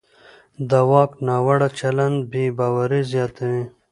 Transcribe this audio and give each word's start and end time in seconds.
د 0.69 0.71
واک 0.89 1.11
ناوړه 1.27 1.69
چلند 1.79 2.17
بې 2.31 2.45
باوري 2.57 3.01
زیاتوي 3.11 3.63